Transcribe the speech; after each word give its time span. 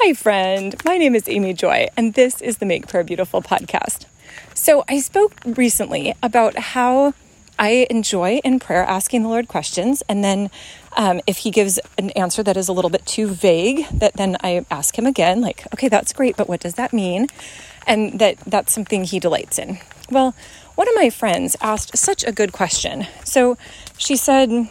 Hi, 0.00 0.12
friend. 0.12 0.76
My 0.84 0.96
name 0.96 1.16
is 1.16 1.28
Amy 1.28 1.52
Joy, 1.54 1.88
and 1.96 2.14
this 2.14 2.40
is 2.40 2.58
the 2.58 2.66
Make 2.66 2.86
Prayer 2.86 3.02
Beautiful 3.02 3.42
podcast. 3.42 4.06
So, 4.54 4.84
I 4.88 5.00
spoke 5.00 5.40
recently 5.44 6.14
about 6.22 6.56
how 6.56 7.14
I 7.58 7.84
enjoy 7.90 8.36
in 8.44 8.60
prayer 8.60 8.84
asking 8.84 9.24
the 9.24 9.28
Lord 9.28 9.48
questions, 9.48 10.04
and 10.08 10.22
then 10.22 10.52
um, 10.96 11.20
if 11.26 11.38
He 11.38 11.50
gives 11.50 11.80
an 11.98 12.10
answer 12.10 12.44
that 12.44 12.56
is 12.56 12.68
a 12.68 12.72
little 12.72 12.90
bit 12.90 13.06
too 13.06 13.26
vague, 13.26 13.88
that 13.88 14.14
then 14.14 14.36
I 14.40 14.64
ask 14.70 14.96
Him 14.96 15.04
again, 15.04 15.40
like, 15.40 15.66
okay, 15.74 15.88
that's 15.88 16.12
great, 16.12 16.36
but 16.36 16.48
what 16.48 16.60
does 16.60 16.74
that 16.74 16.92
mean? 16.92 17.26
And 17.84 18.20
that 18.20 18.38
that's 18.46 18.72
something 18.72 19.02
He 19.02 19.18
delights 19.18 19.58
in. 19.58 19.78
Well, 20.12 20.32
one 20.76 20.88
of 20.88 20.94
my 20.94 21.10
friends 21.10 21.56
asked 21.60 21.98
such 21.98 22.22
a 22.22 22.30
good 22.30 22.52
question. 22.52 23.08
So, 23.24 23.58
she 23.96 24.14
said, 24.14 24.70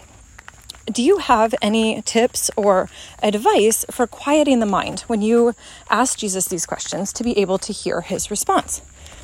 do 0.92 1.04
you 1.04 1.18
have 1.18 1.54
any 1.62 2.02
tips 2.02 2.50
or 2.56 2.90
advice 3.22 3.86
for 3.92 4.08
quieting 4.08 4.60
the 4.60 4.66
mind 4.66 5.02
when 5.02 5.22
you 5.22 5.54
ask 5.90 6.18
Jesus 6.18 6.48
these 6.48 6.66
questions 6.66 7.12
to 7.14 7.24
be 7.24 7.38
able 7.38 7.58
to 7.60 7.74
hear 7.74 8.02
his 8.02 8.32
response? 8.32 8.82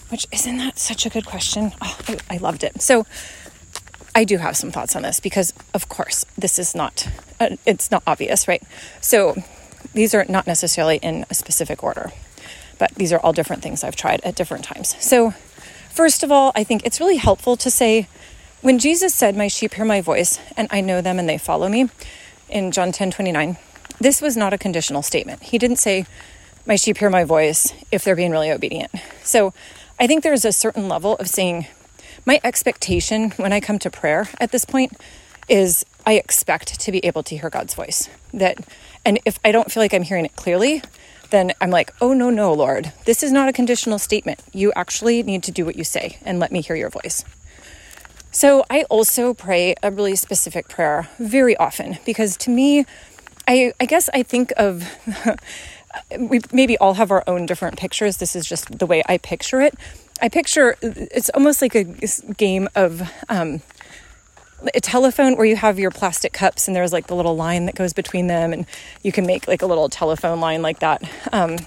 Which 0.09 0.27
isn't 0.31 0.57
that 0.57 0.77
such 0.77 1.05
a 1.05 1.09
good 1.09 1.25
question? 1.25 1.71
Oh, 1.81 1.97
I, 2.07 2.17
I 2.31 2.37
loved 2.37 2.63
it. 2.63 2.81
So 2.81 3.05
I 4.15 4.25
do 4.25 4.37
have 4.37 4.55
some 4.55 4.71
thoughts 4.71 4.95
on 4.95 5.01
this 5.01 5.19
because, 5.19 5.53
of 5.73 5.89
course, 5.89 6.25
this 6.37 6.59
is 6.59 6.75
not 6.75 7.07
uh, 7.39 7.55
it's 7.65 7.89
not 7.89 8.03
obvious, 8.05 8.47
right? 8.47 8.61
So 9.01 9.35
these 9.93 10.13
are 10.13 10.25
not 10.29 10.45
necessarily 10.45 10.97
in 10.97 11.25
a 11.29 11.33
specific 11.33 11.83
order, 11.83 12.11
but 12.77 12.93
these 12.95 13.11
are 13.11 13.19
all 13.19 13.33
different 13.33 13.63
things 13.63 13.83
I've 13.83 13.95
tried 13.95 14.21
at 14.23 14.35
different 14.35 14.65
times. 14.65 14.95
So 15.03 15.31
first 15.89 16.23
of 16.23 16.31
all, 16.31 16.51
I 16.55 16.63
think 16.63 16.85
it's 16.85 16.99
really 16.99 17.17
helpful 17.17 17.57
to 17.57 17.71
say 17.71 18.07
when 18.63 18.79
Jesus 18.79 19.13
said, 19.13 19.35
My 19.35 19.47
sheep 19.47 19.75
hear 19.75 19.85
my 19.85 20.01
voice, 20.01 20.39
and 20.57 20.67
I 20.71 20.81
know 20.81 21.01
them 21.01 21.19
and 21.19 21.29
they 21.29 21.37
follow 21.37 21.69
me, 21.69 21.89
in 22.49 22.71
John 22.71 22.91
10 22.91 23.11
29, 23.11 23.57
this 23.99 24.21
was 24.21 24.35
not 24.35 24.53
a 24.53 24.57
conditional 24.57 25.01
statement. 25.01 25.43
He 25.43 25.57
didn't 25.57 25.77
say, 25.77 26.05
My 26.65 26.77
sheep 26.77 26.97
hear 26.97 27.09
my 27.09 27.25
voice 27.25 27.73
if 27.91 28.03
they're 28.03 28.15
being 28.15 28.31
really 28.31 28.51
obedient. 28.51 28.91
So 29.21 29.53
I 29.99 30.07
think 30.07 30.23
there's 30.23 30.45
a 30.45 30.51
certain 30.51 30.87
level 30.87 31.17
of 31.17 31.27
saying, 31.27 31.67
My 32.25 32.39
expectation 32.43 33.31
when 33.31 33.51
I 33.53 33.59
come 33.59 33.79
to 33.79 33.91
prayer 33.91 34.29
at 34.39 34.51
this 34.51 34.65
point 34.65 34.93
is 35.49 35.85
I 36.05 36.13
expect 36.13 36.79
to 36.79 36.91
be 36.91 37.05
able 37.05 37.23
to 37.23 37.37
hear 37.37 37.49
God's 37.49 37.73
voice. 37.73 38.09
That, 38.33 38.59
and 39.05 39.19
if 39.25 39.39
I 39.43 39.51
don't 39.51 39.71
feel 39.71 39.83
like 39.83 39.93
I'm 39.93 40.03
hearing 40.03 40.25
it 40.25 40.37
clearly, 40.37 40.81
then 41.31 41.51
I'm 41.59 41.69
like, 41.69 41.91
oh, 41.99 42.13
no, 42.13 42.29
no, 42.29 42.53
Lord, 42.53 42.93
this 43.05 43.23
is 43.23 43.31
not 43.31 43.49
a 43.49 43.53
conditional 43.53 43.99
statement. 43.99 44.39
You 44.53 44.71
actually 44.75 45.21
need 45.23 45.43
to 45.43 45.51
do 45.51 45.65
what 45.65 45.75
you 45.75 45.83
say 45.83 46.17
and 46.23 46.39
let 46.39 46.51
me 46.51 46.61
hear 46.61 46.75
your 46.77 46.89
voice. 46.89 47.25
So 48.33 48.65
I 48.67 48.81
also 48.89 49.35
pray 49.35 49.75
a 49.83 49.91
really 49.91 50.15
specific 50.15 50.67
prayer 50.67 51.07
very 51.19 51.55
often 51.57 51.99
because 52.03 52.35
to 52.37 52.49
me, 52.49 52.83
I, 53.47 53.73
I 53.79 53.85
guess 53.85 54.09
I 54.13 54.23
think 54.23 54.51
of. 54.57 54.83
we 56.19 56.41
maybe 56.51 56.75
all 56.79 56.95
have 56.95 57.11
our 57.11 57.23
own 57.27 57.45
different 57.45 57.77
pictures. 57.77 58.17
This 58.17 58.35
is 58.35 58.47
just 58.47 58.79
the 58.79 58.87
way 58.87 59.03
I 59.07 59.19
picture 59.19 59.61
it. 59.61 59.75
I 60.19 60.27
picture 60.27 60.75
it's 60.81 61.29
almost 61.29 61.61
like 61.61 61.75
a 61.75 61.83
game 61.83 62.67
of 62.73 63.07
um, 63.29 63.61
a 64.73 64.81
telephone 64.81 65.37
where 65.37 65.45
you 65.45 65.55
have 65.55 65.77
your 65.77 65.91
plastic 65.91 66.33
cups 66.33 66.67
and 66.67 66.75
there's 66.75 66.91
like 66.91 67.05
the 67.05 67.15
little 67.15 67.35
line 67.35 67.67
that 67.67 67.75
goes 67.75 67.93
between 67.93 68.25
them, 68.25 68.51
and 68.51 68.65
you 69.03 69.11
can 69.11 69.27
make 69.27 69.47
like 69.47 69.61
a 69.61 69.67
little 69.67 69.89
telephone 69.89 70.39
line 70.39 70.63
like 70.63 70.79
that. 70.79 71.03
Um, 71.31 71.57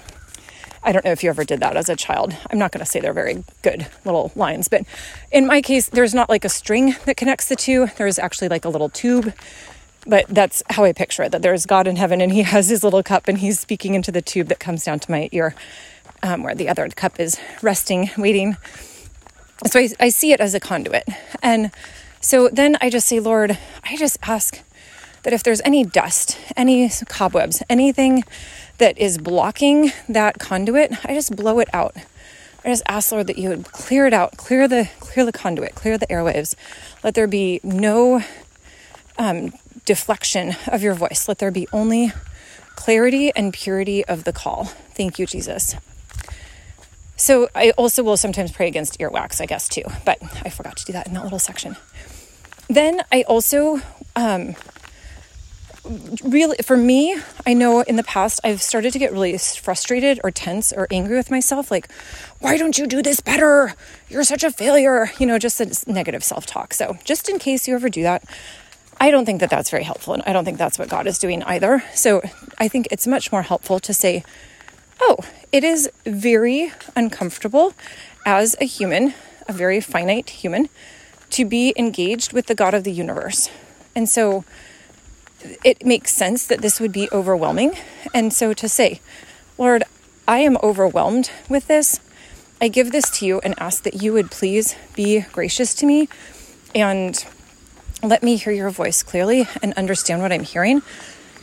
I 0.87 0.93
don't 0.93 1.03
know 1.03 1.11
if 1.11 1.21
you 1.21 1.29
ever 1.29 1.43
did 1.43 1.59
that 1.59 1.75
as 1.75 1.89
a 1.89 1.97
child. 1.97 2.33
I'm 2.49 2.57
not 2.57 2.71
going 2.71 2.79
to 2.79 2.89
say 2.89 3.01
they're 3.01 3.11
very 3.11 3.43
good 3.61 3.87
little 4.05 4.31
lines, 4.37 4.69
but 4.69 4.83
in 5.33 5.45
my 5.45 5.61
case, 5.61 5.89
there's 5.89 6.13
not 6.13 6.29
like 6.29 6.45
a 6.45 6.49
string 6.49 6.95
that 7.03 7.17
connects 7.17 7.49
the 7.49 7.57
two. 7.57 7.87
There's 7.97 8.17
actually 8.17 8.47
like 8.47 8.63
a 8.63 8.69
little 8.69 8.87
tube. 8.87 9.33
But 10.05 10.27
that's 10.29 10.63
how 10.69 10.85
I 10.85 10.93
picture 10.93 11.23
it 11.23 11.33
that 11.33 11.41
there's 11.41 11.65
God 11.65 11.87
in 11.87 11.97
heaven 11.97 12.21
and 12.21 12.31
he 12.31 12.43
has 12.43 12.69
his 12.69 12.85
little 12.85 13.03
cup 13.03 13.27
and 13.27 13.39
he's 13.39 13.59
speaking 13.59 13.95
into 13.95 14.13
the 14.13 14.21
tube 14.21 14.47
that 14.47 14.61
comes 14.61 14.85
down 14.85 14.99
to 14.99 15.11
my 15.11 15.27
ear, 15.33 15.53
um, 16.23 16.41
where 16.41 16.55
the 16.55 16.69
other 16.69 16.87
cup 16.87 17.19
is 17.19 17.37
resting, 17.61 18.09
waiting. 18.17 18.55
So 19.65 19.81
I, 19.81 19.89
I 19.99 20.07
see 20.07 20.31
it 20.31 20.39
as 20.39 20.53
a 20.53 20.59
conduit. 20.61 21.03
And 21.43 21.71
so 22.21 22.47
then 22.47 22.77
I 22.79 22.89
just 22.89 23.07
say, 23.07 23.19
Lord, 23.19 23.57
I 23.83 23.97
just 23.97 24.17
ask 24.23 24.63
that 25.23 25.33
if 25.33 25.43
there's 25.43 25.59
any 25.65 25.83
dust, 25.83 26.37
any 26.55 26.89
cobwebs, 27.09 27.61
anything 27.69 28.23
that 28.77 28.97
is 28.97 29.17
blocking 29.17 29.91
that 30.07 30.39
conduit, 30.39 30.93
I 31.05 31.13
just 31.13 31.35
blow 31.35 31.59
it 31.59 31.69
out. 31.73 31.95
I 32.63 32.69
just 32.69 32.83
ask 32.87 33.11
Lord 33.11 33.27
that 33.27 33.37
you 33.37 33.49
would 33.49 33.71
clear 33.71 34.07
it 34.07 34.13
out, 34.13 34.35
clear 34.37 34.67
the 34.67 34.89
clear 34.99 35.25
the 35.25 35.31
conduit, 35.31 35.75
clear 35.75 35.97
the 35.97 36.07
airwaves. 36.07 36.55
Let 37.03 37.13
there 37.13 37.27
be 37.27 37.61
no 37.63 38.21
um, 39.17 39.53
deflection 39.85 40.55
of 40.67 40.83
your 40.83 40.93
voice. 40.93 41.27
Let 41.27 41.37
there 41.37 41.51
be 41.51 41.67
only 41.71 42.11
clarity 42.75 43.31
and 43.35 43.53
purity 43.53 44.03
of 44.05 44.25
the 44.25 44.33
call. 44.33 44.65
Thank 44.65 45.17
you, 45.17 45.25
Jesus. 45.25 45.75
So 47.15 47.49
I 47.55 47.71
also 47.71 48.03
will 48.03 48.17
sometimes 48.17 48.51
pray 48.51 48.67
against 48.67 48.99
earwax, 48.99 49.41
I 49.41 49.45
guess 49.47 49.67
too, 49.67 49.83
but 50.05 50.21
I 50.45 50.49
forgot 50.49 50.77
to 50.77 50.85
do 50.85 50.93
that 50.93 51.07
in 51.07 51.13
that 51.13 51.23
little 51.23 51.39
section. 51.39 51.77
Then 52.67 53.01
I 53.11 53.23
also 53.23 53.81
um, 54.15 54.55
really 56.23 56.57
for 56.63 56.77
me 56.77 57.17
i 57.45 57.53
know 57.53 57.81
in 57.81 57.95
the 57.95 58.03
past 58.03 58.39
i've 58.43 58.61
started 58.61 58.91
to 58.91 58.99
get 58.99 59.11
really 59.11 59.37
frustrated 59.37 60.19
or 60.23 60.31
tense 60.31 60.73
or 60.73 60.87
angry 60.91 61.15
with 61.15 61.31
myself 61.31 61.71
like 61.71 61.91
why 62.39 62.55
don't 62.55 62.77
you 62.77 62.85
do 62.85 63.01
this 63.01 63.19
better? 63.19 63.73
You're 64.09 64.23
such 64.23 64.43
a 64.43 64.51
failure 64.51 65.11
you 65.19 65.25
know 65.25 65.39
just 65.39 65.59
a 65.59 65.91
negative 65.91 66.23
self-talk. 66.23 66.73
So 66.73 66.97
just 67.03 67.29
in 67.29 67.39
case 67.39 67.67
you 67.67 67.75
ever 67.75 67.89
do 67.89 68.03
that 68.03 68.23
i 68.99 69.11
don't 69.11 69.25
think 69.25 69.39
that 69.39 69.49
that's 69.49 69.69
very 69.69 69.83
helpful 69.83 70.13
and 70.13 70.23
i 70.25 70.33
don't 70.33 70.45
think 70.45 70.57
that's 70.57 70.77
what 70.79 70.89
god 70.89 71.07
is 71.07 71.17
doing 71.17 71.43
either. 71.43 71.83
So 71.93 72.21
i 72.57 72.67
think 72.67 72.87
it's 72.91 73.07
much 73.07 73.31
more 73.31 73.43
helpful 73.43 73.79
to 73.79 73.93
say 73.93 74.23
oh 74.99 75.17
it 75.51 75.63
is 75.63 75.89
very 76.05 76.71
uncomfortable 76.95 77.73
as 78.25 78.55
a 78.59 78.65
human 78.65 79.13
a 79.47 79.53
very 79.53 79.79
finite 79.79 80.29
human 80.29 80.69
to 81.29 81.45
be 81.45 81.73
engaged 81.77 82.33
with 82.33 82.47
the 82.47 82.55
god 82.55 82.73
of 82.73 82.83
the 82.83 82.91
universe. 82.91 83.49
And 83.95 84.07
so 84.07 84.45
it 85.63 85.85
makes 85.85 86.11
sense 86.11 86.45
that 86.47 86.61
this 86.61 86.79
would 86.79 86.91
be 86.91 87.09
overwhelming. 87.11 87.73
And 88.13 88.33
so 88.33 88.53
to 88.53 88.67
say, 88.67 89.01
Lord, 89.57 89.83
I 90.27 90.39
am 90.39 90.57
overwhelmed 90.61 91.31
with 91.49 91.67
this. 91.67 91.99
I 92.59 92.67
give 92.67 92.91
this 92.91 93.09
to 93.19 93.25
you 93.25 93.39
and 93.43 93.53
ask 93.59 93.83
that 93.83 94.01
you 94.01 94.13
would 94.13 94.31
please 94.31 94.75
be 94.95 95.21
gracious 95.31 95.73
to 95.75 95.85
me 95.85 96.09
and 96.73 97.23
let 98.03 98.23
me 98.23 98.35
hear 98.35 98.53
your 98.53 98.69
voice 98.69 99.03
clearly 99.03 99.47
and 99.61 99.73
understand 99.73 100.21
what 100.21 100.31
I'm 100.31 100.43
hearing. 100.43 100.81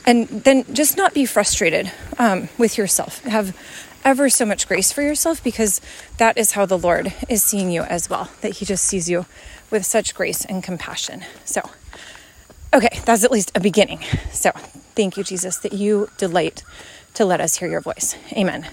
And 0.07 0.29
then 0.29 0.65
just 0.75 0.97
not 0.97 1.15
be 1.15 1.25
frustrated 1.25 1.91
um, 2.19 2.49
with 2.59 2.77
yourself. 2.77 3.23
Have 3.25 3.57
ever 4.05 4.29
so 4.29 4.45
much 4.45 4.69
grace 4.69 4.93
for 4.93 5.03
yourself 5.03 5.43
because 5.43 5.81
that 6.19 6.37
is 6.37 6.53
how 6.53 6.67
the 6.67 6.77
Lord 6.77 7.15
is 7.29 7.43
seeing 7.43 7.71
you 7.71 7.83
as 7.83 8.11
well, 8.11 8.31
that 8.43 8.59
He 8.59 8.65
just 8.65 8.85
sees 8.85 9.09
you 9.09 9.25
with 9.71 9.87
such 9.87 10.15
grace 10.15 10.45
and 10.45 10.63
compassion. 10.63 11.25
So, 11.45 11.71
Okay, 12.75 13.01
that's 13.07 13.25
at 13.25 13.33
least 13.33 13.53
a 13.55 13.61
beginning. 13.61 14.01
So 14.33 14.51
thank 14.97 15.17
you, 15.17 15.25
Jesus, 15.25 15.59
that 15.59 15.73
you 15.75 16.11
delight 16.19 16.65
to 17.15 17.25
let 17.25 17.41
us 17.41 17.57
hear 17.59 17.69
your 17.69 17.81
voice. 17.81 18.17
Amen. 18.33 18.69